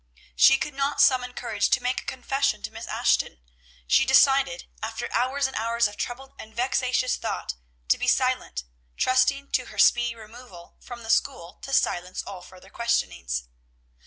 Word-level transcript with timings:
She 0.35 0.57
could 0.57 0.73
not 0.73 0.99
summon 0.99 1.33
courage 1.35 1.69
to 1.69 1.79
make 1.83 2.01
a 2.01 2.05
confession 2.05 2.63
to 2.63 2.71
Miss 2.71 2.87
Ashton; 2.87 3.39
she 3.85 4.03
decided, 4.03 4.67
after 4.81 5.13
hours 5.13 5.45
and 5.45 5.55
hours 5.55 5.87
of 5.87 5.95
troubled 5.95 6.33
and 6.39 6.55
vexatious 6.55 7.17
thought, 7.17 7.53
to 7.89 7.99
be 7.99 8.07
silent, 8.07 8.63
trusting 8.97 9.51
to 9.51 9.65
her 9.65 9.77
speedy 9.77 10.15
removal 10.15 10.75
from 10.79 11.03
the 11.03 11.11
school 11.11 11.59
to 11.61 11.71
silence 11.71 12.23
all 12.23 12.41
further 12.41 12.71
questionings. 12.71 13.47